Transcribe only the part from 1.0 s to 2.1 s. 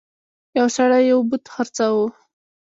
یو بت خرڅاوه.